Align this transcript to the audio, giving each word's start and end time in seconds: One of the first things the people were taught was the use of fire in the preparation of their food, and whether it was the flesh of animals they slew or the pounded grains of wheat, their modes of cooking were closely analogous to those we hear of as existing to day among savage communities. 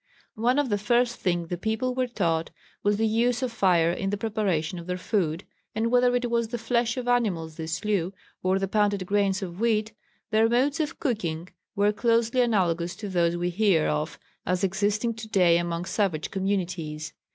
One 0.39 0.57
of 0.57 0.69
the 0.69 0.79
first 0.79 1.17
things 1.17 1.49
the 1.49 1.59
people 1.59 1.93
were 1.93 2.07
taught 2.07 2.49
was 2.81 2.97
the 2.97 3.05
use 3.05 3.43
of 3.43 3.51
fire 3.51 3.91
in 3.91 4.09
the 4.09 4.17
preparation 4.17 4.79
of 4.79 4.87
their 4.87 4.97
food, 4.97 5.43
and 5.75 5.91
whether 5.91 6.15
it 6.15 6.31
was 6.31 6.47
the 6.47 6.57
flesh 6.57 6.97
of 6.97 7.07
animals 7.07 7.55
they 7.57 7.67
slew 7.67 8.11
or 8.41 8.57
the 8.57 8.67
pounded 8.67 9.05
grains 9.05 9.43
of 9.43 9.59
wheat, 9.61 9.91
their 10.31 10.49
modes 10.49 10.79
of 10.79 10.99
cooking 10.99 11.49
were 11.75 11.93
closely 11.93 12.41
analogous 12.41 12.95
to 12.95 13.09
those 13.09 13.37
we 13.37 13.51
hear 13.51 13.85
of 13.89 14.17
as 14.43 14.63
existing 14.63 15.13
to 15.13 15.27
day 15.27 15.59
among 15.59 15.85
savage 15.85 16.31
communities. 16.31 17.13